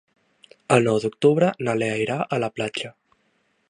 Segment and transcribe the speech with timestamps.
[0.77, 2.95] El nou d'octubre na Lea irà a la platja.